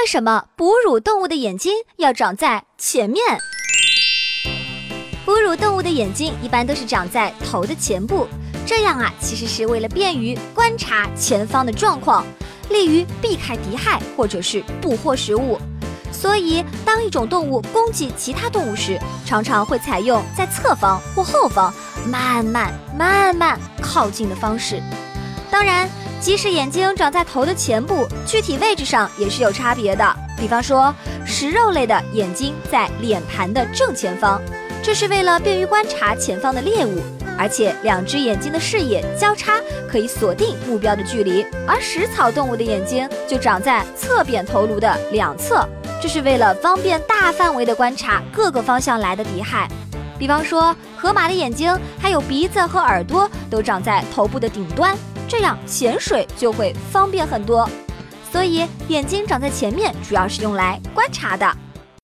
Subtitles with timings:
[0.00, 3.22] 为什么哺乳动物的眼睛要长在前面？
[5.26, 8.26] 哺乳动物的眼睛一般都是长在头的前部，
[8.64, 12.24] 这样啊，其实是为了便于观察前方的状况，
[12.70, 15.58] 利于避开敌害或者是捕获食物。
[16.10, 21.70] 所以，当一种动物攻击其他动物时，常常会采用在侧方或后方
[22.06, 24.82] 慢慢慢慢靠近的方式。
[25.50, 25.88] 当然，
[26.20, 30.16] 即使眼睛长在头的前部，具体位置上也是有差别的。
[30.38, 30.94] 比方说，
[31.26, 34.40] 食肉类的眼睛在脸盘的正前方。
[34.82, 37.02] 这是为了便于观察前方的猎物，
[37.36, 41.44] 而且两只眼睛的视野交叉可以锁定目标的距离。
[41.66, 45.68] 而食草动物的眼睛就长在侧扁头颅的两侧，
[46.00, 49.68] 这是为了方便大范围的观察各个方向来的敌害。
[50.18, 54.96] 比方说，河马的眼睛还有鼻子和耳朵都长在头部的顶端，
[55.30, 57.70] 这样潜水就会方便很多。
[58.32, 61.46] 所以，眼睛长在前面主要是用来观察的。